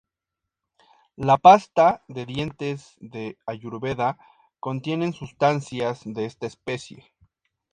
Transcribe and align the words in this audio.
La 1.15 1.37
pasta 1.37 2.01
de 2.07 2.25
dientes 2.25 2.95
de 3.01 3.37
Ayurveda 3.45 4.17
contienen 4.59 5.13
sustancias 5.13 6.01
de 6.05 6.25
esta 6.25 6.47
especie. 6.47 7.13